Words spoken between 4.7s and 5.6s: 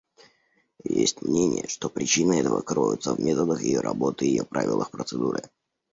процедуры.